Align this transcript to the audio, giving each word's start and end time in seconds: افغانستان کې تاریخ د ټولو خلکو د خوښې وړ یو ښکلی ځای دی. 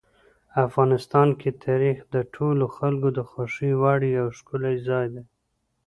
افغانستان 0.65 1.27
کې 1.39 1.49
تاریخ 1.65 1.97
د 2.15 2.15
ټولو 2.35 2.65
خلکو 2.77 3.07
د 3.17 3.19
خوښې 3.29 3.71
وړ 3.81 3.99
یو 4.17 4.27
ښکلی 4.37 4.75
ځای 4.87 5.05
دی. 5.13 5.23